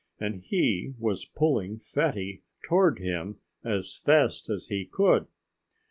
[0.19, 5.27] And he was pulling Fatty toward him as fast as he could.